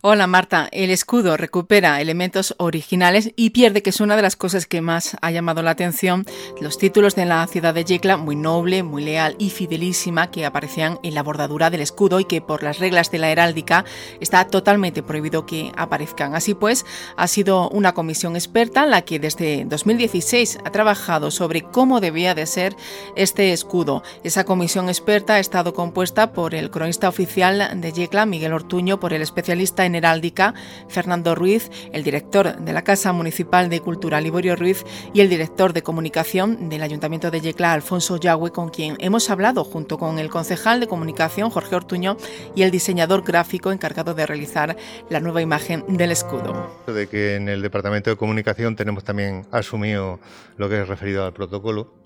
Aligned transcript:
Hola 0.00 0.28
Marta, 0.28 0.68
el 0.70 0.90
escudo 0.90 1.36
recupera 1.36 2.00
elementos 2.00 2.54
originales 2.58 3.32
y 3.34 3.50
pierde, 3.50 3.82
que 3.82 3.90
es 3.90 4.00
una 4.00 4.14
de 4.14 4.22
las 4.22 4.36
cosas 4.36 4.64
que 4.66 4.80
más 4.80 5.16
ha 5.22 5.32
llamado 5.32 5.60
la 5.60 5.72
atención, 5.72 6.24
los 6.60 6.78
títulos 6.78 7.16
de 7.16 7.26
la 7.26 7.44
ciudad 7.48 7.74
de 7.74 7.84
Yecla, 7.84 8.16
muy 8.16 8.36
noble, 8.36 8.84
muy 8.84 9.02
leal 9.02 9.34
y 9.40 9.50
fidelísima, 9.50 10.30
que 10.30 10.46
aparecían 10.46 11.00
en 11.02 11.14
la 11.14 11.24
bordadura 11.24 11.68
del 11.70 11.80
escudo 11.80 12.20
y 12.20 12.26
que 12.26 12.40
por 12.40 12.62
las 12.62 12.78
reglas 12.78 13.10
de 13.10 13.18
la 13.18 13.32
heráldica 13.32 13.84
está 14.20 14.44
totalmente 14.46 15.02
prohibido 15.02 15.46
que 15.46 15.72
aparezcan. 15.76 16.36
Así 16.36 16.54
pues, 16.54 16.86
ha 17.16 17.26
sido 17.26 17.68
una 17.68 17.92
comisión 17.92 18.36
experta 18.36 18.86
la 18.86 19.02
que 19.02 19.18
desde 19.18 19.64
2016 19.64 20.60
ha 20.64 20.70
trabajado 20.70 21.32
sobre 21.32 21.62
cómo 21.62 21.98
debía 21.98 22.36
de 22.36 22.46
ser 22.46 22.76
este 23.16 23.52
escudo. 23.52 24.04
Esa 24.22 24.44
comisión 24.44 24.88
experta 24.88 25.34
ha 25.34 25.40
estado 25.40 25.74
compuesta 25.74 26.32
por 26.32 26.54
el 26.54 26.70
cronista 26.70 27.08
oficial 27.08 27.80
de 27.80 27.92
Yecla, 27.92 28.26
Miguel 28.26 28.52
Ortuño, 28.52 29.00
por 29.00 29.12
el 29.12 29.22
especialista 29.22 29.87
heráldica, 29.94 30.54
Fernando 30.88 31.34
Ruiz, 31.34 31.70
el 31.92 32.04
director 32.04 32.58
de 32.58 32.72
la 32.72 32.82
Casa 32.82 33.12
Municipal 33.12 33.68
de 33.68 33.80
Cultura, 33.80 34.20
Liborio 34.20 34.56
Ruiz, 34.56 34.84
y 35.12 35.20
el 35.20 35.28
director 35.28 35.72
de 35.72 35.82
comunicación 35.82 36.68
del 36.68 36.82
Ayuntamiento 36.82 37.30
de 37.30 37.40
Yecla, 37.40 37.72
Alfonso 37.72 38.16
Yagüe, 38.16 38.52
con 38.52 38.70
quien 38.70 38.96
hemos 39.00 39.30
hablado 39.30 39.64
junto 39.64 39.98
con 39.98 40.18
el 40.18 40.30
concejal 40.30 40.80
de 40.80 40.86
comunicación, 40.86 41.50
Jorge 41.50 41.76
Ortuño, 41.76 42.16
y 42.54 42.62
el 42.62 42.70
diseñador 42.70 43.22
gráfico 43.22 43.72
encargado 43.72 44.14
de 44.14 44.26
realizar 44.26 44.76
la 45.10 45.20
nueva 45.20 45.42
imagen 45.42 45.84
del 45.88 46.12
escudo. 46.12 46.70
De 46.86 47.06
que 47.08 47.36
en 47.36 47.48
el 47.48 47.62
Departamento 47.62 48.10
de 48.10 48.16
Comunicación 48.16 48.76
tenemos 48.76 49.04
también 49.04 49.46
asumido 49.50 50.20
lo 50.56 50.68
que 50.68 50.82
es 50.82 50.88
referido 50.88 51.24
al 51.24 51.32
protocolo 51.32 51.98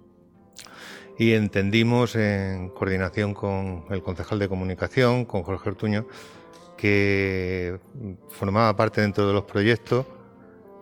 y 1.19 1.35
entendimos 1.35 2.17
en 2.17 2.71
coordinación 2.71 3.35
con 3.35 3.85
el 3.91 4.03
concejal 4.03 4.39
de 4.39 4.49
comunicación, 4.49 5.25
con 5.25 5.43
Jorge 5.43 5.71
Ortuño, 5.71 6.07
que 6.83 7.79
formaba 8.29 8.75
parte 8.75 9.03
dentro 9.03 9.29
de 9.29 9.33
los 9.33 9.45
proyectos 9.45 10.05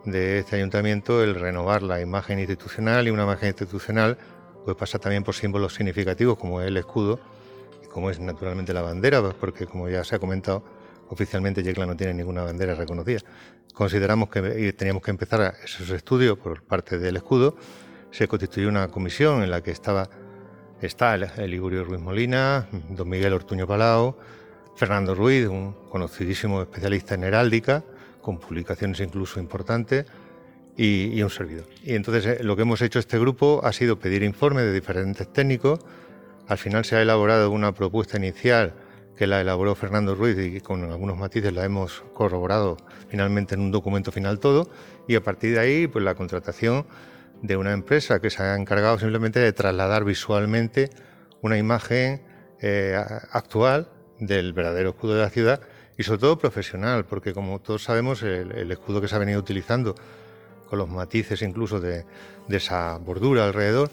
de 0.06 0.38
este 0.38 0.56
ayuntamiento 0.56 1.23
el 1.23 1.34
renovar 1.34 1.82
la 1.82 2.01
imagen 2.01 2.38
institucional 2.38 3.07
y 3.07 3.10
una 3.10 3.24
imagen 3.24 3.48
institucional 3.48 4.16
pues 4.65 4.79
pasa 4.79 4.98
también 4.98 5.24
por 5.24 5.34
símbolos 5.34 5.74
significativos 5.74 6.38
como 6.38 6.62
es 6.62 6.68
el 6.68 6.79
escudo 6.79 7.20
y 7.84 7.87
como 7.88 8.09
es 8.09 8.18
naturalmente 8.18 8.73
la 8.73 8.80
bandera, 8.80 9.20
pues, 9.20 9.34
porque 9.34 9.66
como 9.66 9.90
ya 9.90 10.02
se 10.02 10.16
ha 10.16 10.18
comentado, 10.18 10.65
oficialmente 11.10 11.62
Yecla 11.62 11.84
no 11.84 11.95
tiene 11.95 12.14
ninguna 12.14 12.45
bandera 12.45 12.74
reconocida. 12.74 13.20
Consideramos 13.74 14.30
que 14.30 14.73
teníamos 14.73 15.02
que 15.02 15.10
empezar 15.10 15.57
esos 15.62 15.90
estudios 15.90 16.38
por 16.38 16.62
parte 16.62 16.96
del 16.96 17.16
escudo. 17.16 17.57
Se 18.10 18.26
constituyó 18.26 18.70
una 18.70 18.88
comisión 18.88 19.42
en 19.42 19.51
la 19.51 19.62
que 19.62 19.70
estaba 19.70 20.09
está 20.80 21.14
el, 21.14 21.24
el 21.37 21.85
Ruiz 21.85 22.01
Molina, 22.01 22.68
don 22.88 23.07
Miguel 23.07 23.35
Ortuño 23.35 23.66
Palau, 23.66 24.16
Fernando 24.80 25.14
Ruiz, 25.14 25.46
un 25.46 25.74
conocidísimo 25.90 26.62
especialista 26.62 27.14
en 27.14 27.24
heráldica, 27.24 27.84
con 28.23 28.38
publicaciones 28.38 28.98
incluso 29.00 29.38
importantes, 29.38 30.06
y, 30.74 31.20
un 31.20 31.28
servidor. 31.28 31.66
Y 31.84 31.96
entonces 31.96 32.24
eh, 32.24 32.42
lo 32.42 32.56
que 32.56 32.62
hemos 32.62 32.80
hecho 32.80 32.98
este 32.98 33.18
grupo 33.18 33.60
ha 33.62 33.74
sido 33.74 33.98
pedir 33.98 34.23
informes 34.23 34.64
de 34.64 34.73
diferentes 34.73 35.30
técnicos. 35.30 35.80
Al 36.48 36.56
final 36.56 36.86
se 36.86 36.96
ha 36.96 37.02
elaborado 37.02 37.51
una 37.51 37.74
propuesta 37.74 38.16
inicial 38.16 38.73
que 39.18 39.26
la 39.26 39.42
elaboró 39.42 39.74
Fernando 39.74 40.14
Ruiz 40.14 40.38
y 40.38 40.62
con 40.62 40.82
algunos 40.90 41.18
matices 41.18 41.52
la 41.52 41.66
hemos 41.66 42.02
corroborado 42.14 42.78
finalmente 43.10 43.56
en 43.56 43.60
un 43.60 43.73
documento 43.73 44.10
final 44.12 44.40
todo. 44.40 44.70
Y 45.06 45.14
a 45.14 45.23
partir 45.23 45.56
de 45.56 45.60
ahí, 45.60 45.88
pues 45.88 46.02
la 46.02 46.14
contratación 46.14 46.86
de 47.42 47.58
una 47.58 47.73
empresa 47.74 48.18
que 48.23 48.30
se 48.30 48.42
ha 48.42 48.56
encargado 48.56 48.98
simplemente 48.98 49.40
de 49.40 49.52
trasladar 49.52 50.06
visualmente 50.06 50.88
una 51.42 51.58
imagen 51.58 52.23
eh, 52.62 52.98
actual 53.30 53.99
del 54.21 54.52
verdadero 54.52 54.90
escudo 54.90 55.15
de 55.15 55.23
la 55.23 55.30
ciudad 55.30 55.60
y 55.99 56.02
sobre 56.02 56.21
todo 56.21 56.38
profesional, 56.38 57.04
porque 57.04 57.35
como 57.35 57.59
todos 57.59 57.82
sabemos 57.82 58.23
el, 58.23 58.71
escudo 58.71 59.01
que 59.01 59.09
se 59.09 59.16
ha 59.16 59.18
venido 59.18 59.40
utilizando 59.40 59.95
con 60.68 60.79
los 60.79 60.88
matices 60.88 61.43
incluso 61.43 61.80
de, 61.80 62.04
esa 62.48 62.96
bordura 62.98 63.45
alrededor, 63.45 63.91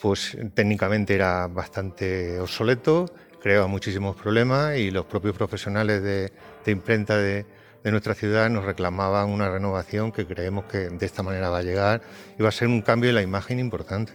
pues 0.00 0.36
técnicamente 0.54 1.14
era 1.14 1.46
bastante 1.46 2.38
obsoleto, 2.38 3.06
creaba 3.40 3.66
muchísimos 3.66 4.16
problemas 4.16 4.76
y 4.76 4.90
los 4.90 5.06
propios 5.06 5.36
profesionales 5.36 6.02
de, 6.02 6.32
imprenta 6.66 7.16
de, 7.16 7.46
nuestra 7.84 8.14
ciudad 8.14 8.48
nos 8.48 8.64
reclamaban 8.64 9.28
una 9.28 9.50
renovación 9.50 10.10
que 10.10 10.26
creemos 10.26 10.64
que 10.64 10.88
de 10.88 11.04
esta 11.04 11.22
manera 11.22 11.50
va 11.50 11.58
a 11.58 11.62
llegar 11.62 12.00
y 12.38 12.42
va 12.42 12.48
a 12.48 12.52
ser 12.52 12.68
un 12.68 12.80
cambio 12.80 13.10
en 13.10 13.16
la 13.16 13.22
imagen 13.22 13.58
importante 13.58 14.14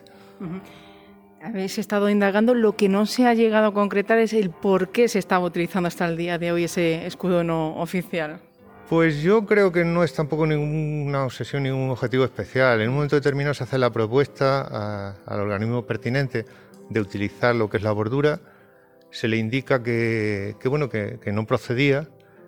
habéis 1.41 1.77
estado 1.77 2.09
indagando, 2.09 2.53
lo 2.53 2.75
que 2.75 2.89
no 2.89 3.05
se 3.05 3.25
ha 3.25 3.33
llegado 3.33 3.67
a 3.67 3.73
concretar 3.73 4.19
es 4.19 4.33
el 4.33 4.49
por 4.49 4.89
qué 4.89 5.07
se 5.07 5.19
estaba 5.19 5.45
utilizando 5.45 5.87
hasta 5.87 6.07
el 6.07 6.17
día 6.17 6.37
de 6.37 6.51
hoy 6.51 6.65
ese 6.65 7.05
escudo 7.05 7.43
no 7.43 7.75
oficial. 7.77 8.39
Pues 8.89 9.21
yo 9.21 9.45
creo 9.45 9.71
que 9.71 9.85
no 9.85 10.03
es 10.03 10.13
tampoco 10.13 10.47
ninguna 10.47 11.25
obsesión, 11.25 11.63
ningún 11.63 11.91
objetivo 11.91 12.23
especial. 12.23 12.81
En 12.81 12.89
un 12.89 12.95
momento 12.95 13.15
determinado 13.15 13.53
se 13.53 13.63
hace 13.63 13.77
la 13.77 13.91
propuesta 13.91 15.15
al 15.25 15.39
organismo 15.39 15.85
pertinente 15.85 16.45
de 16.89 16.99
utilizar 16.99 17.55
lo 17.55 17.69
que 17.69 17.77
es 17.77 17.83
la 17.83 17.91
bordura, 17.91 18.39
se 19.11 19.27
le 19.27 19.37
indica 19.37 19.81
que, 19.83 20.55
bueno, 20.65 20.89
que, 20.89 21.19
no 21.31 21.45
procedía, 21.45 22.07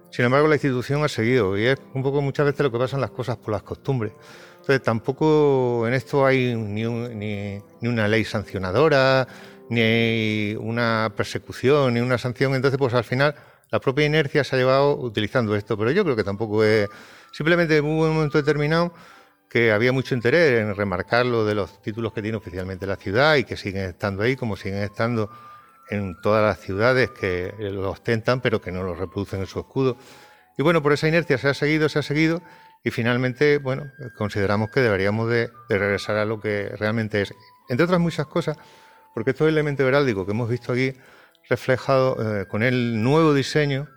sin 0.09 0.25
embargo 0.25 0.47
la 0.47 0.55
institución 0.55 1.03
ha 1.03 1.07
seguido 1.07 1.57
y 1.57 1.65
es 1.65 1.77
un 1.93 2.03
poco 2.03 2.21
muchas 2.21 2.45
veces 2.45 2.61
lo 2.61 2.71
que 2.71 2.77
pasan 2.77 3.01
las 3.01 3.11
cosas 3.11 3.37
por 3.37 3.51
las 3.51 3.63
costumbres. 3.63 4.13
Entonces 4.61 4.83
tampoco 4.83 5.87
en 5.87 5.95
esto 5.95 6.23
hay 6.23 6.55
ni, 6.55 6.83
ni, 6.83 7.61
una 7.81 8.07
ley 8.07 8.23
sancionadora, 8.23 9.27
ni 9.69 10.55
una 10.59 11.11
persecución, 11.17 11.95
ni 11.95 11.99
una 11.99 12.19
sanción. 12.19 12.53
Entonces, 12.53 12.77
pues 12.77 12.93
al 12.93 13.03
final 13.03 13.33
la 13.71 13.79
propia 13.79 14.05
inercia 14.05 14.43
se 14.43 14.55
ha 14.55 14.59
llevado 14.59 14.97
utilizando 14.97 15.55
esto. 15.55 15.75
Pero 15.77 15.89
yo 15.89 16.03
creo 16.03 16.15
que 16.15 16.23
tampoco 16.23 16.63
es... 16.63 16.87
Simplemente 17.31 17.81
hubo 17.81 18.03
un 18.03 18.13
momento 18.13 18.37
determinado 18.37 18.93
que 19.49 19.71
había 19.71 19.91
mucho 19.91 20.13
interés 20.13 20.61
en 20.61 20.75
remarcar 20.75 21.25
lo 21.25 21.43
de 21.43 21.55
los 21.55 21.81
títulos 21.81 22.13
que 22.13 22.21
tiene 22.21 22.37
oficialmente 22.37 22.85
la 22.85 22.97
ciudad 22.97 23.35
y 23.37 23.43
que 23.43 23.57
siguen 23.57 23.85
estando 23.85 24.21
ahí, 24.21 24.35
como 24.35 24.55
siguen 24.55 24.83
estando 24.83 25.31
en 25.89 26.21
todas 26.21 26.43
las 26.43 26.59
ciudades 26.63 27.09
que 27.09 27.53
lo 27.57 27.89
ostentan, 27.89 28.41
pero 28.41 28.61
que 28.61 28.71
no 28.71 28.83
lo 28.83 28.93
reproducen 28.93 29.39
en 29.39 29.47
su 29.47 29.59
escudo. 29.59 29.97
Y 30.57 30.61
bueno, 30.61 30.83
por 30.83 30.93
esa 30.93 31.07
inercia 31.07 31.37
se 31.39 31.49
ha 31.49 31.53
seguido, 31.53 31.89
se 31.89 31.99
ha 31.99 32.03
seguido, 32.03 32.41
y 32.83 32.89
finalmente, 32.89 33.59
bueno, 33.59 33.91
consideramos 34.17 34.71
que 34.71 34.79
deberíamos 34.79 35.29
de, 35.29 35.51
regresar 35.69 36.17
a 36.17 36.25
lo 36.25 36.39
que 36.39 36.69
realmente 36.77 37.21
es. 37.21 37.33
Entre 37.69 37.83
otras 37.83 37.99
muchas 37.99 38.25
cosas, 38.25 38.57
porque 39.13 39.31
estos 39.31 39.47
elementos 39.47 39.85
heráldicos 39.85 40.25
que 40.25 40.31
hemos 40.31 40.49
visto 40.49 40.73
aquí 40.73 40.93
reflejados 41.49 42.17
eh, 42.19 42.45
con 42.47 42.63
el 42.63 43.01
nuevo 43.03 43.33
diseño, 43.33 43.87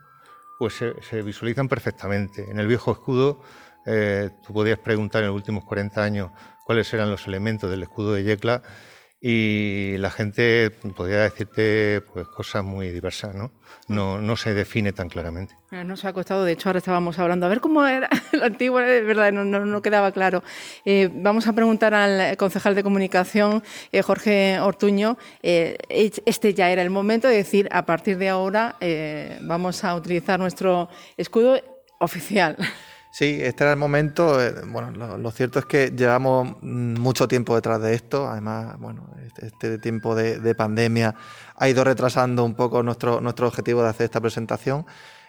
pues 0.58 0.74
se, 0.74 1.22
visualizan 1.22 1.68
perfectamente. 1.68 2.50
En 2.50 2.58
el 2.58 2.66
viejo 2.66 2.92
escudo, 2.92 3.42
eh, 3.86 4.30
tú 4.46 4.52
podías 4.52 4.78
preguntar 4.78 5.22
en 5.22 5.28
los 5.28 5.36
últimos 5.36 5.64
40 5.64 6.02
años 6.02 6.30
cuáles 6.64 6.92
eran 6.92 7.10
los 7.10 7.26
elementos 7.26 7.70
del 7.70 7.82
escudo 7.82 8.14
de 8.14 8.24
Yecla 8.24 8.62
y 9.26 9.96
la 9.96 10.10
gente 10.10 10.70
podría 10.70 11.20
decirte 11.20 12.02
pues 12.12 12.28
cosas 12.28 12.62
muy 12.62 12.90
diversas, 12.90 13.34
¿no? 13.34 13.52
No, 13.88 14.20
no 14.20 14.36
se 14.36 14.52
define 14.52 14.92
tan 14.92 15.08
claramente. 15.08 15.56
Eh, 15.72 15.82
nos 15.82 16.04
ha 16.04 16.12
costado, 16.12 16.44
de 16.44 16.52
hecho 16.52 16.68
ahora 16.68 16.76
estábamos 16.76 17.18
hablando, 17.18 17.46
a 17.46 17.48
ver 17.48 17.62
cómo 17.62 17.86
era 17.86 18.10
el 18.32 18.42
antiguo, 18.42 18.80
de 18.80 19.00
verdad, 19.00 19.32
no, 19.32 19.44
no, 19.46 19.80
quedaba 19.80 20.12
claro. 20.12 20.42
Eh, 20.84 21.08
vamos 21.10 21.46
a 21.46 21.54
preguntar 21.54 21.94
al 21.94 22.36
concejal 22.36 22.74
de 22.74 22.82
comunicación, 22.82 23.62
eh, 23.92 24.02
Jorge 24.02 24.60
Ortuño, 24.60 25.16
este 25.40 26.52
ya 26.52 26.70
era 26.70 26.82
el 26.82 26.90
momento 26.90 27.26
de 27.26 27.36
decir, 27.36 27.66
a 27.72 27.86
partir 27.86 28.18
de 28.18 28.28
ahora 28.28 28.76
vamos 29.40 29.84
a 29.84 29.94
utilizar 29.94 30.38
nuestro 30.38 30.90
escudo 31.16 31.62
oficial. 31.98 32.58
Sí, 33.14 33.38
este 33.40 33.62
era 33.62 33.74
el 33.74 33.78
momento. 33.78 34.42
Eh, 34.42 34.52
bueno, 34.66 34.90
lo, 34.90 35.30
cierto 35.30 35.60
es 35.60 35.66
que 35.66 35.92
llevamos 35.96 36.60
mucho 36.62 37.28
tiempo 37.28 37.54
detrás 37.54 37.80
de 37.80 37.94
esto. 37.94 38.26
Además, 38.28 38.76
bueno, 38.80 39.08
este, 39.24 39.46
este 39.46 39.78
tiempo 39.78 40.16
de, 40.16 40.54
pandemia 40.56 41.14
ha 41.54 41.68
ido 41.68 41.84
retrasando 41.84 42.44
un 42.44 42.56
poco 42.56 42.82
nuestro, 42.82 43.20
nuestro 43.20 43.46
objetivo 43.46 43.84
de 43.84 43.90
hacer 43.90 44.06
esta 44.06 44.20
presentación. 44.20 44.84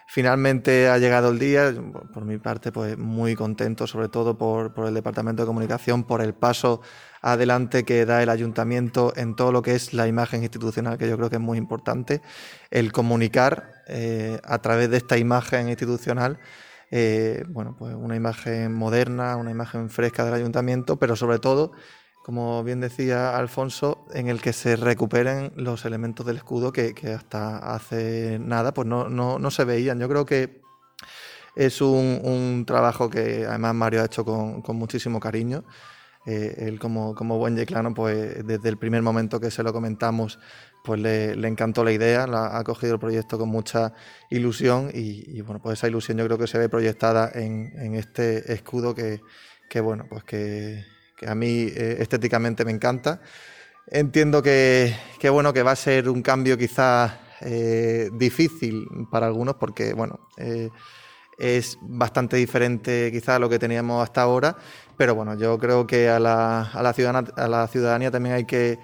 Finalmente 0.08 0.88
ha 0.88 0.98
llegado 0.98 1.30
el 1.30 1.38
día, 1.38 1.72
por 2.12 2.24
mi 2.24 2.38
parte, 2.38 2.72
pues 2.72 2.98
muy 2.98 3.36
contento, 3.36 3.86
sobre 3.86 4.08
todo 4.08 4.36
por, 4.36 4.72
el 4.84 4.94
Departamento 4.94 5.44
de 5.44 5.46
Comunicación, 5.46 6.02
por 6.02 6.22
el 6.22 6.34
paso 6.34 6.80
adelante 7.22 7.84
que 7.84 8.04
da 8.04 8.20
el 8.20 8.30
ayuntamiento 8.30 9.12
en 9.14 9.36
todo 9.36 9.52
lo 9.52 9.62
que 9.62 9.76
es 9.76 9.94
la 9.94 10.08
imagen 10.08 10.42
institucional, 10.42 10.98
que 10.98 11.08
yo 11.08 11.16
creo 11.16 11.30
que 11.30 11.36
es 11.36 11.42
muy 11.42 11.56
importante, 11.56 12.20
el 12.72 12.90
comunicar 12.90 13.74
eh, 13.86 14.40
a 14.42 14.58
través 14.58 14.90
de 14.90 14.96
esta 14.96 15.18
imagen 15.18 15.68
institucional 15.68 16.40
eh, 16.90 17.44
bueno, 17.48 17.74
pues 17.78 17.94
una 17.94 18.16
imagen 18.16 18.72
moderna, 18.72 19.36
una 19.36 19.50
imagen 19.50 19.90
fresca 19.90 20.24
del 20.24 20.34
ayuntamiento, 20.34 20.98
pero 20.98 21.16
sobre 21.16 21.38
todo, 21.38 21.72
como 22.24 22.62
bien 22.64 22.80
decía 22.80 23.36
Alfonso, 23.36 24.04
en 24.12 24.28
el 24.28 24.40
que 24.40 24.52
se 24.52 24.76
recuperen 24.76 25.52
los 25.56 25.84
elementos 25.84 26.26
del 26.26 26.36
escudo 26.36 26.72
que, 26.72 26.94
hasta 27.16 27.74
hace 27.74 28.38
nada 28.40 28.72
pues 28.72 28.86
no, 28.86 29.08
no, 29.08 29.50
se 29.50 29.64
veían. 29.64 29.98
Yo 30.00 30.08
creo 30.08 30.26
que 30.26 30.60
es 31.56 31.80
un, 31.80 32.64
trabajo 32.66 33.10
que 33.10 33.46
además 33.46 33.74
Mario 33.74 34.02
ha 34.02 34.06
hecho 34.06 34.24
con, 34.24 34.62
muchísimo 34.76 35.20
cariño. 35.20 35.64
Él 36.26 36.78
como, 36.80 37.14
como 37.14 37.38
buen 37.38 37.56
yeclano, 37.56 37.94
pues 37.94 38.46
desde 38.46 38.68
el 38.68 38.76
primer 38.76 39.02
momento 39.02 39.40
que 39.40 39.50
se 39.50 39.62
lo 39.62 39.72
comentamos, 39.72 40.38
pues 40.86 41.00
le, 41.00 41.32
encantó 41.48 41.82
la 41.82 41.90
idea, 41.90 42.24
ha 42.24 42.62
cogido 42.62 42.94
el 42.94 43.00
proyecto 43.00 43.38
con 43.38 43.48
mucha 43.48 43.92
ilusión 44.30 44.90
y, 44.94 45.40
bueno, 45.40 45.60
pues 45.60 45.80
esa 45.80 45.88
ilusión 45.88 46.16
yo 46.16 46.24
creo 46.26 46.38
que 46.38 46.46
se 46.46 46.58
ve 46.58 46.68
proyectada 46.68 47.30
en, 47.34 47.94
este 47.96 48.52
escudo 48.52 48.94
que, 48.94 49.20
bueno, 49.80 50.06
pues 50.08 50.22
que, 50.22 50.84
a 51.26 51.34
mí 51.34 51.68
eh, 51.74 51.96
estéticamente 51.98 52.64
me 52.64 52.70
encanta. 52.70 53.20
Entiendo 53.88 54.42
que, 54.42 54.94
bueno, 55.30 55.52
que 55.52 55.64
va 55.64 55.72
a 55.72 55.76
ser 55.76 56.08
un 56.08 56.22
cambio 56.22 56.56
quizás 56.56 57.12
eh, 57.40 58.08
difícil 58.12 58.86
para 59.10 59.26
algunos 59.26 59.56
porque 59.56 59.92
bueno, 59.92 60.28
eh, 60.38 60.70
es 61.38 61.78
bastante 61.82 62.36
diferente 62.36 63.10
quizás 63.12 63.36
a 63.36 63.38
lo 63.38 63.48
que 63.48 63.58
teníamos 63.58 64.02
hasta 64.02 64.22
ahora, 64.22 64.56
pero 64.96 65.14
bueno, 65.14 65.36
yo 65.38 65.58
creo 65.58 65.86
que 65.86 66.08
a 66.08 66.18
la, 66.18 66.62
a 66.62 66.82
la, 66.82 66.90
a 67.36 67.48
la 67.48 67.68
ciudadanía 67.68 68.10
también 68.10 68.34
hay 68.34 68.44
que 68.44 68.78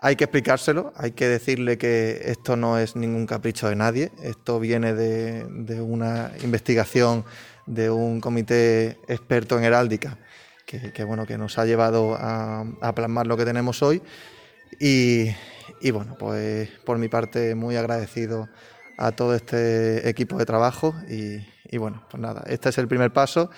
hay 0.00 0.14
que 0.14 0.24
explicárselo, 0.24 0.92
hay 0.96 1.10
que 1.10 1.26
decirle 1.26 1.76
que 1.76 2.22
esto 2.26 2.56
no 2.56 2.78
es 2.78 2.94
ningún 2.94 3.26
capricho 3.26 3.68
de 3.68 3.74
nadie, 3.74 4.12
esto 4.22 4.60
viene 4.60 4.94
de, 4.94 5.80
una 5.80 6.30
investigación 6.42 7.24
de 7.66 7.90
un 7.90 8.20
comité 8.20 8.98
experto 9.08 9.58
en 9.58 9.64
heráldica 9.64 10.16
que, 10.64 11.02
bueno, 11.02 11.26
que 11.26 11.38
nos 11.38 11.58
ha 11.58 11.64
llevado 11.64 12.14
a, 12.14 12.92
plasmar 12.94 13.26
lo 13.26 13.36
que 13.38 13.46
tenemos 13.46 13.82
hoy. 13.82 14.02
Y, 14.78 15.30
bueno, 15.90 16.14
pues 16.18 16.68
por 16.84 16.98
mi 16.98 17.08
parte 17.08 17.54
muy 17.54 17.76
agradecido 17.76 18.48
a 18.98 19.12
todo 19.12 19.34
este 19.34 20.08
equipo 20.08 20.36
de 20.36 20.44
trabajo 20.44 20.94
y, 21.08 21.38
bueno, 21.76 22.02
pues 22.10 22.20
nada, 22.20 22.44
este 22.46 22.70
es 22.70 22.78
el 22.78 22.88
primer 22.88 23.12
paso. 23.12 23.50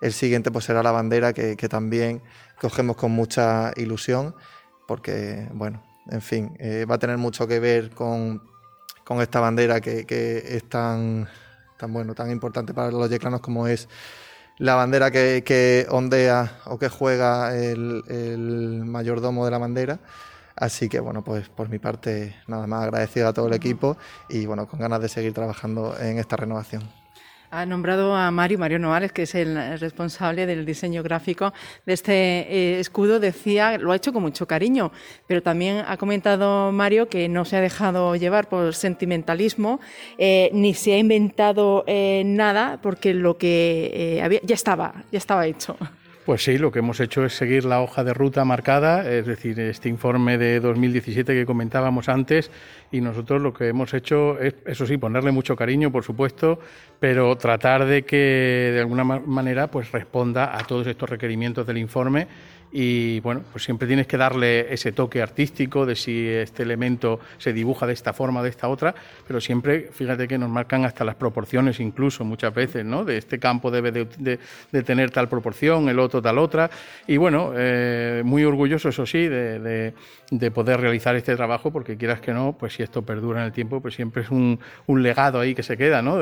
El 0.00 0.12
siguiente 0.12 0.52
pues 0.52 0.66
será 0.66 0.82
la 0.82 0.92
bandera 0.92 1.32
que, 1.32 1.56
que 1.56 1.68
también 1.68 2.22
cogemos 2.60 2.96
con 2.96 3.10
mucha 3.10 3.72
ilusión 3.76 4.34
porque, 4.86 5.48
bueno, 5.52 5.82
en 6.10 6.22
fin, 6.22 6.56
eh, 6.58 6.86
va 6.88 6.96
a 6.96 6.98
tener 6.98 7.18
mucho 7.18 7.46
que 7.46 7.58
ver 7.60 7.90
con, 7.90 8.42
esta 9.20 9.40
bandera 9.40 9.80
que, 9.80 10.42
es 10.46 10.68
tan, 10.68 11.28
tan, 11.76 11.92
bueno, 11.92 12.14
tan 12.14 12.30
importante 12.30 12.74
para 12.74 12.90
los 12.90 13.10
yeclanos 13.10 13.40
como 13.40 13.66
es 13.66 13.88
la 14.58 14.74
bandera 14.74 15.10
que, 15.10 15.86
ondea 15.90 16.60
o 16.66 16.78
que 16.78 16.88
juega 16.88 17.56
el, 17.56 18.02
el, 18.08 18.84
mayordomo 18.84 19.44
de 19.44 19.50
la 19.50 19.58
bandera. 19.58 20.00
Así 20.54 20.88
que 20.88 21.00
bueno, 21.00 21.22
pues 21.22 21.50
por 21.50 21.68
mi 21.68 21.78
parte 21.78 22.34
nada 22.46 22.66
más 22.66 22.84
agradecido 22.84 23.28
a 23.28 23.34
todo 23.34 23.48
el 23.48 23.52
equipo 23.52 23.98
y 24.30 24.46
bueno, 24.46 24.66
con 24.66 24.80
ganas 24.80 25.02
de 25.02 25.08
seguir 25.08 25.34
trabajando 25.34 25.94
en 26.00 26.18
esta 26.18 26.36
renovación. 26.36 27.05
Ha 27.56 27.64
nombrado 27.64 28.14
a 28.14 28.30
Mario, 28.30 28.58
Mario 28.58 28.78
Novales, 28.78 29.12
que 29.12 29.22
es 29.22 29.34
el 29.34 29.80
responsable 29.80 30.44
del 30.44 30.66
diseño 30.66 31.02
gráfico 31.02 31.54
de 31.86 31.94
este 31.94 32.12
eh, 32.12 32.80
escudo. 32.80 33.18
Decía, 33.18 33.78
lo 33.78 33.92
ha 33.92 33.96
hecho 33.96 34.12
con 34.12 34.20
mucho 34.20 34.46
cariño, 34.46 34.92
pero 35.26 35.42
también 35.42 35.82
ha 35.88 35.96
comentado 35.96 36.70
Mario 36.70 37.08
que 37.08 37.30
no 37.30 37.46
se 37.46 37.56
ha 37.56 37.62
dejado 37.62 38.14
llevar 38.14 38.50
por 38.50 38.74
sentimentalismo, 38.74 39.80
eh, 40.18 40.50
ni 40.52 40.74
se 40.74 40.92
ha 40.92 40.98
inventado 40.98 41.82
eh, 41.86 42.24
nada, 42.26 42.78
porque 42.82 43.14
lo 43.14 43.38
que 43.38 44.20
había, 44.22 44.40
ya 44.42 44.54
estaba, 44.54 45.04
ya 45.10 45.16
estaba 45.16 45.46
hecho. 45.46 45.78
Pues 46.26 46.42
sí, 46.42 46.58
lo 46.58 46.72
que 46.72 46.80
hemos 46.80 46.98
hecho 46.98 47.24
es 47.24 47.36
seguir 47.36 47.64
la 47.64 47.80
hoja 47.80 48.02
de 48.02 48.12
ruta 48.12 48.44
marcada, 48.44 49.08
es 49.08 49.26
decir, 49.26 49.60
este 49.60 49.88
informe 49.88 50.38
de 50.38 50.58
2017 50.58 51.32
que 51.32 51.46
comentábamos 51.46 52.08
antes, 52.08 52.50
y 52.90 53.00
nosotros 53.00 53.40
lo 53.40 53.54
que 53.54 53.68
hemos 53.68 53.94
hecho 53.94 54.36
es, 54.40 54.56
eso 54.66 54.86
sí, 54.86 54.96
ponerle 54.96 55.30
mucho 55.30 55.54
cariño, 55.54 55.92
por 55.92 56.02
supuesto, 56.02 56.58
pero 56.98 57.36
tratar 57.36 57.84
de 57.84 58.02
que 58.02 58.72
de 58.74 58.80
alguna 58.80 59.04
manera 59.04 59.70
pues 59.70 59.92
responda 59.92 60.58
a 60.58 60.64
todos 60.64 60.88
estos 60.88 61.08
requerimientos 61.08 61.64
del 61.64 61.78
informe 61.78 62.26
y 62.78 63.20
bueno, 63.20 63.40
pues 63.52 63.64
siempre 63.64 63.88
tienes 63.88 64.06
que 64.06 64.18
darle 64.18 64.70
ese 64.70 64.92
toque 64.92 65.22
artístico 65.22 65.86
de 65.86 65.96
si 65.96 66.28
este 66.28 66.62
elemento 66.62 67.20
se 67.38 67.54
dibuja 67.54 67.86
de 67.86 67.94
esta 67.94 68.12
forma 68.12 68.42
de 68.42 68.50
esta 68.50 68.68
otra, 68.68 68.94
pero 69.26 69.40
siempre, 69.40 69.88
fíjate 69.90 70.28
que 70.28 70.36
nos 70.36 70.50
marcan 70.50 70.84
hasta 70.84 71.02
las 71.02 71.14
proporciones 71.14 71.80
incluso 71.80 72.22
muchas 72.22 72.52
veces, 72.52 72.84
¿no? 72.84 73.06
De 73.06 73.16
este 73.16 73.38
campo 73.38 73.70
debe 73.70 73.92
de, 73.92 74.38
tener 74.82 75.10
tal 75.10 75.26
proporción, 75.26 75.88
el 75.88 75.98
otro 75.98 76.20
tal 76.20 76.36
otra, 76.36 76.68
y 77.06 77.16
bueno, 77.16 77.52
eh, 77.56 78.20
muy 78.26 78.44
orgulloso, 78.44 78.90
eso 78.90 79.06
sí, 79.06 79.26
de, 79.26 79.94
poder 80.54 80.78
realizar 80.78 81.16
este 81.16 81.34
trabajo, 81.34 81.70
porque 81.70 81.96
quieras 81.96 82.20
que 82.20 82.34
no, 82.34 82.58
pues 82.58 82.74
si 82.74 82.82
esto 82.82 83.00
perdura 83.00 83.40
en 83.40 83.46
el 83.46 83.52
tiempo, 83.52 83.80
pues 83.80 83.94
siempre 83.94 84.20
es 84.20 84.30
un, 84.30 84.60
un 84.86 85.02
legado 85.02 85.40
ahí 85.40 85.54
que 85.54 85.62
se 85.62 85.78
queda, 85.78 86.02
¿no? 86.02 86.16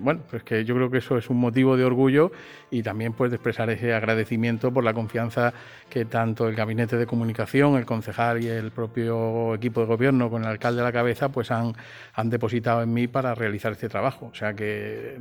bueno, 0.00 0.20
pues 0.30 0.44
que 0.44 0.64
yo 0.64 0.76
creo 0.76 0.92
que 0.92 0.98
eso 0.98 1.18
es 1.18 1.28
un 1.28 1.38
motivo 1.38 1.76
de 1.76 1.84
orgullo 1.84 2.30
y 2.70 2.84
también 2.84 3.14
pues 3.14 3.32
de 3.32 3.36
expresar 3.38 3.68
ese 3.68 3.92
agradecimiento 3.92 4.72
por 4.72 4.84
la 4.84 4.94
confianza 4.94 5.52
que 5.88 6.06
tanto 6.06 6.48
el 6.48 6.54
gabinete 6.54 6.96
de 6.96 7.06
comunicación, 7.06 7.76
el 7.76 7.84
concejal 7.84 8.42
y 8.42 8.48
el 8.48 8.70
propio 8.70 9.54
equipo 9.54 9.80
de 9.80 9.86
gobierno 9.86 10.30
con 10.30 10.42
el 10.42 10.48
alcalde 10.48 10.80
a 10.80 10.84
la 10.84 10.92
cabeza 10.92 11.28
pues 11.28 11.50
han, 11.50 11.74
han 12.14 12.30
depositado 12.30 12.82
en 12.82 12.92
mí 12.94 13.08
para 13.08 13.34
realizar 13.34 13.72
este 13.72 13.88
trabajo. 13.88 14.30
O 14.32 14.34
sea 14.34 14.54
que 14.54 15.18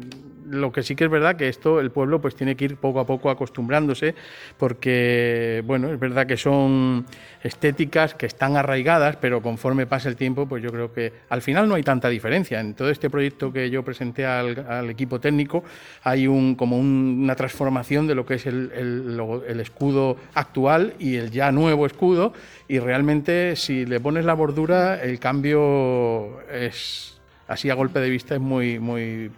lo 0.49 0.71
que 0.71 0.83
sí 0.83 0.95
que 0.95 1.05
es 1.05 1.09
verdad 1.09 1.35
que 1.35 1.49
esto 1.49 1.79
el 1.79 1.91
pueblo 1.91 2.21
pues 2.21 2.35
tiene 2.35 2.55
que 2.55 2.65
ir 2.65 2.77
poco 2.77 2.99
a 2.99 3.05
poco 3.05 3.29
acostumbrándose 3.29 4.15
porque 4.57 5.61
bueno, 5.65 5.91
es 5.91 5.99
verdad 5.99 6.25
que 6.25 6.37
son 6.37 7.05
estéticas 7.43 8.13
que 8.13 8.25
están 8.25 8.55
arraigadas, 8.55 9.17
pero 9.17 9.41
conforme 9.41 9.87
pasa 9.87 10.09
el 10.09 10.15
tiempo 10.15 10.47
pues 10.47 10.63
yo 10.63 10.71
creo 10.71 10.93
que 10.93 11.13
al 11.29 11.41
final 11.41 11.67
no 11.67 11.75
hay 11.75 11.83
tanta 11.83 12.09
diferencia. 12.09 12.59
En 12.59 12.73
todo 12.73 12.89
este 12.89 13.09
proyecto 13.09 13.51
que 13.51 13.69
yo 13.69 13.83
presenté 13.83 14.25
al, 14.25 14.89
equipo 14.89 15.19
técnico 15.19 15.63
hay 16.03 16.27
un 16.27 16.55
como 16.55 16.77
una 16.77 17.35
transformación 17.35 18.07
de 18.07 18.15
lo 18.15 18.25
que 18.25 18.35
es 18.35 18.45
el, 18.45 18.71
el, 18.73 19.59
escudo 19.59 20.17
actual 20.33 20.93
y 20.99 21.15
el 21.15 21.31
ya 21.31 21.51
nuevo 21.51 21.85
escudo. 21.85 22.33
Y 22.67 22.79
realmente 22.79 23.55
si 23.55 23.85
le 23.85 23.99
pones 23.99 24.25
la 24.25 24.33
bordura 24.33 25.01
el 25.01 25.19
cambio 25.19 26.41
es 26.49 27.19
así 27.47 27.69
a 27.69 27.73
golpe 27.73 27.99
de 27.99 28.09
vista 28.09 28.35
es 28.35 28.41
muy 28.41 28.79
muy 28.79 29.31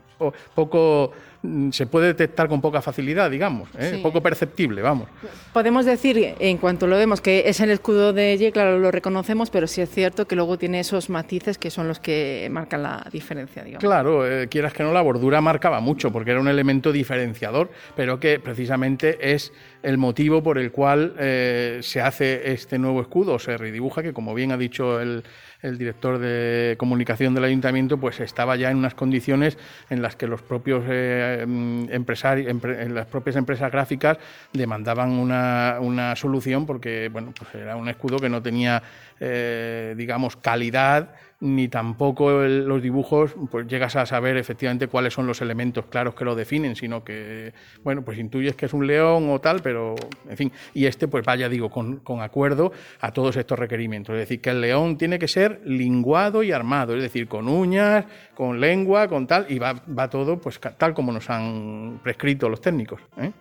poco 0.56 1.12
mm, 1.42 1.71
se 1.71 1.86
puede 1.88 2.07
detectar 2.07 2.48
con 2.48 2.62
poca 2.62 2.81
facilidad, 2.81 3.30
digamos, 3.30 3.69
¿eh? 3.77 4.00
poco 4.01 4.21
perceptible, 4.21 4.81
vamos. 4.81 5.10
Podemos 5.51 5.86
decir, 5.86 6.36
en 6.39 6.57
cuanto 6.57 6.88
lo 6.88 6.95
vemos, 6.95 7.21
que 7.21 7.44
es 7.48 7.60
el 7.60 7.71
escudo 7.71 8.13
de 8.13 8.33
Y, 8.36 8.51
claro, 8.51 8.80
lo 8.80 8.92
reconocemos, 8.92 9.50
pero 9.50 9.68
sí 9.68 9.81
es 9.81 9.89
cierto 9.89 10.27
que 10.27 10.36
luego 10.36 10.57
tiene 10.57 10.80
esos 10.80 11.10
matices 11.10 11.57
que 11.57 11.69
son 11.69 11.88
los 11.88 12.00
que 12.00 12.48
marcan 12.51 12.83
la 12.83 13.06
diferencia, 13.12 13.63
digamos. 13.63 13.83
Claro, 13.83 14.27
eh, 14.30 14.48
quieras 14.48 14.74
que 14.74 14.83
no, 14.83 14.92
la 14.92 15.01
bordura 15.01 15.42
marcaba 15.42 15.80
mucho, 15.80 16.12
porque 16.12 16.31
era 16.31 16.39
un 16.39 16.48
elemento 16.48 16.92
diferenciador, 16.92 17.69
pero 17.95 18.19
que 18.19 18.39
precisamente 18.39 19.33
es 19.33 19.54
el 19.81 19.98
motivo 19.98 20.42
por 20.42 20.57
el 20.57 20.71
cual 20.71 21.15
eh, 21.19 21.80
se 21.81 22.01
hace 22.01 22.51
este 22.54 22.80
nuevo 22.80 23.01
escudo, 23.01 23.39
se 23.39 23.57
redibuja, 23.57 24.01
que 24.01 24.13
como 24.13 24.33
bien 24.33 24.51
ha 24.51 24.57
dicho 24.57 25.00
el 25.00 25.24
el 25.63 25.77
director 25.77 26.19
de 26.19 26.75
comunicación 26.77 27.33
del 27.33 27.45
ayuntamiento, 27.45 27.98
pues 27.98 28.19
estaba 28.19 28.56
ya 28.56 28.69
en 28.69 28.77
unas 28.77 28.94
condiciones 28.94 29.57
en 29.89 30.01
las 30.04 30.16
que 30.18 30.28
los 30.28 30.42
propios 30.42 30.84
eh, 30.88 31.46
mm, 31.48 31.86
empresarios, 31.90 32.54
las 32.90 33.08
propias 33.08 33.38
empresas 33.38 33.72
gráficas 33.72 34.18
demandaban 34.51 35.12
una, 35.12 35.77
una, 35.80 36.16
solución 36.16 36.66
porque, 36.66 37.10
bueno, 37.12 37.34
pues 37.38 37.56
era 37.56 37.75
un 37.77 37.88
escudo 37.88 38.20
que 38.20 38.30
no 38.30 38.42
tenía, 38.42 38.84
eh, 39.20 39.96
digamos, 39.98 40.36
calidad 40.36 41.16
ni 41.44 41.68
tampoco 41.68 42.32
los 42.32 42.82
dibujos, 42.82 43.36
pues 43.52 43.68
llegas 43.68 43.98
a 43.98 44.06
saber 44.06 44.38
efectivamente 44.38 44.88
cuáles 44.88 45.14
son 45.14 45.28
los 45.28 45.42
elementos 45.42 45.86
claros 45.88 46.16
que 46.16 46.24
lo 46.24 46.36
definen, 46.36 46.78
sino 46.78 47.04
que, 47.04 47.54
bueno, 47.84 48.02
pues 48.02 48.18
intuyes 48.18 48.56
que 48.56 48.66
es 48.66 48.74
un 48.74 48.88
león 48.88 49.30
o 49.30 49.42
tal, 49.42 49.62
pero, 49.62 49.94
en 50.30 50.38
fin, 50.38 50.52
y 50.74 50.86
este, 50.86 51.10
pues 51.10 51.26
vaya, 51.26 51.50
digo, 51.50 51.70
con, 51.70 52.02
acuerdo 52.22 52.72
a 53.02 53.12
todos 53.12 53.36
estos 53.36 53.60
requerimientos. 53.60 54.14
Es 54.14 54.20
decir, 54.22 54.40
que 54.40 54.52
el 54.52 54.62
león 54.62 54.98
tiene 54.98 55.20
que 55.20 55.28
ser 55.28 55.60
linguado 55.66 56.44
y 56.44 56.54
armado, 56.54 56.96
es 56.96 57.04
decir, 57.04 57.28
con 57.28 57.50
uñas, 57.50 58.06
con 58.36 58.62
lengua, 58.62 59.10
con 59.10 59.28
tal, 59.28 59.46
y 59.50 59.60
va, 59.60 59.74
va 59.74 60.10
todo, 60.10 60.40
pues 60.40 60.62
tal 60.78 60.94
como 60.94 61.12
nos 61.12 61.30
han 61.30 62.00
prescrito 62.02 62.48
los 62.48 62.62
técnicos. 62.62 63.02
¿eh? 63.18 63.34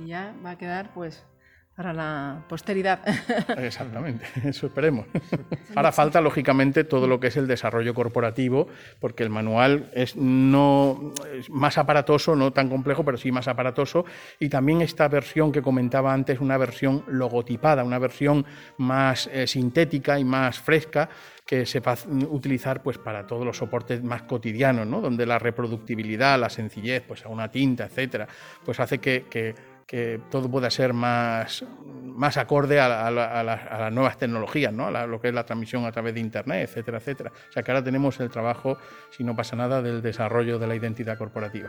Y 0.00 0.06
ya 0.06 0.32
va 0.44 0.50
a 0.50 0.58
quedar, 0.58 0.94
pues, 0.94 1.26
para 1.76 1.92
la 1.92 2.44
posteridad. 2.48 3.00
Exactamente, 3.58 4.26
eso 4.48 4.66
esperemos. 4.66 5.06
Ahora 5.74 5.92
falta, 5.92 6.20
lógicamente, 6.20 6.84
todo 6.84 7.06
lo 7.06 7.18
que 7.18 7.28
es 7.28 7.36
el 7.36 7.46
desarrollo 7.46 7.94
corporativo, 7.94 8.68
porque 9.00 9.22
el 9.22 9.30
manual 9.30 9.90
es 9.92 10.16
no 10.16 11.12
más 11.48 11.78
aparatoso, 11.78 12.36
no 12.36 12.52
tan 12.52 12.68
complejo, 12.68 13.04
pero 13.04 13.16
sí 13.16 13.32
más 13.32 13.48
aparatoso. 13.48 14.04
Y 14.38 14.48
también 14.48 14.82
esta 14.82 15.08
versión 15.08 15.50
que 15.50 15.62
comentaba 15.62 16.12
antes, 16.12 16.40
una 16.40 16.56
versión 16.58 17.04
logotipada, 17.08 17.82
una 17.82 17.98
versión 17.98 18.46
más 18.78 19.28
eh, 19.32 19.46
sintética 19.46 20.18
y 20.18 20.24
más 20.24 20.60
fresca, 20.60 21.08
que 21.44 21.66
se 21.66 21.80
va 21.80 21.94
utilizar 22.30 22.82
pues 22.82 22.96
para 22.96 23.26
todos 23.26 23.44
los 23.44 23.58
soportes 23.58 24.02
más 24.02 24.22
cotidianos, 24.22 24.86
¿no? 24.86 25.02
donde 25.02 25.26
la 25.26 25.38
reproductibilidad, 25.38 26.38
la 26.40 26.48
sencillez, 26.48 27.02
pues 27.06 27.26
a 27.26 27.28
una 27.28 27.50
tinta, 27.50 27.84
etcétera, 27.84 28.26
pues 28.64 28.80
hace 28.80 28.98
que 28.98 29.26
que 29.28 29.54
que 29.86 30.20
todo 30.30 30.50
pueda 30.50 30.70
ser 30.70 30.92
más, 30.92 31.64
más 32.04 32.36
acorde 32.36 32.80
a, 32.80 33.06
a, 33.06 33.10
la, 33.10 33.24
a, 33.26 33.42
las, 33.42 33.92
nuevas 33.92 34.18
tecnologías, 34.18 34.72
¿no? 34.72 34.86
a 34.86 34.90
la, 34.90 35.06
lo 35.06 35.20
que 35.20 35.28
es 35.28 35.34
la 35.34 35.44
transmisión 35.44 35.84
a 35.84 35.92
través 35.92 36.14
de 36.14 36.20
Internet, 36.20 36.68
etcétera, 36.68 36.98
etcétera. 36.98 37.32
O 37.48 37.52
sea 37.52 37.62
que 37.62 37.70
ahora 37.70 37.84
tenemos 37.84 38.18
el 38.20 38.30
trabajo, 38.30 38.78
si 39.10 39.24
no 39.24 39.36
pasa 39.36 39.56
nada, 39.56 39.82
del 39.82 40.02
desarrollo 40.02 40.58
de 40.58 40.66
la 40.66 40.74
identidad 40.74 41.18
corporativa. 41.18 41.68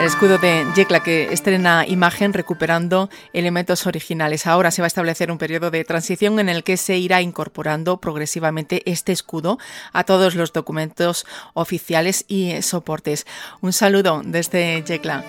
El 0.00 0.06
escudo 0.06 0.38
de 0.38 0.64
Yecla 0.74 1.00
que 1.00 1.30
estrena 1.30 1.84
imagen 1.86 2.32
recuperando 2.32 3.10
elementos 3.34 3.86
originales. 3.86 4.46
Ahora 4.46 4.70
se 4.70 4.80
va 4.80 4.86
a 4.86 4.88
establecer 4.88 5.30
un 5.30 5.36
periodo 5.36 5.70
de 5.70 5.84
transición 5.84 6.40
en 6.40 6.48
el 6.48 6.64
que 6.64 6.78
se 6.78 6.96
irá 6.96 7.20
incorporando 7.20 7.98
progresivamente 7.98 8.82
este 8.90 9.12
escudo 9.12 9.58
a 9.92 10.04
todos 10.04 10.36
los 10.36 10.54
documentos 10.54 11.26
oficiales 11.52 12.24
y 12.28 12.62
soportes. 12.62 13.26
Un 13.60 13.74
saludo 13.74 14.22
desde 14.24 14.82
Yecla. 14.82 15.22